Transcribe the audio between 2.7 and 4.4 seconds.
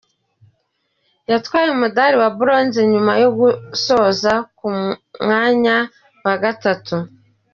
nyuma yo gusoza